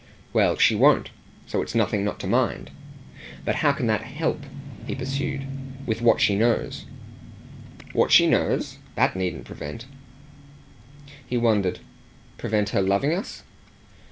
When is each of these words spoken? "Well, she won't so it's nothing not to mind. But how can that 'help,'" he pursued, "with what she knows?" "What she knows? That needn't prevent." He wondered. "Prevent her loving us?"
"Well, 0.33 0.57
she 0.57 0.73
won't 0.73 1.11
so 1.45 1.61
it's 1.61 1.75
nothing 1.75 2.03
not 2.03 2.19
to 2.21 2.25
mind. 2.27 2.71
But 3.45 3.57
how 3.57 3.71
can 3.71 3.85
that 3.85 4.01
'help,'" 4.01 4.45
he 4.87 4.95
pursued, 4.95 5.45
"with 5.85 6.01
what 6.01 6.19
she 6.19 6.35
knows?" 6.35 6.85
"What 7.93 8.09
she 8.11 8.25
knows? 8.25 8.79
That 8.95 9.15
needn't 9.15 9.45
prevent." 9.45 9.85
He 11.27 11.37
wondered. 11.37 11.81
"Prevent 12.39 12.69
her 12.69 12.81
loving 12.81 13.13
us?" 13.13 13.43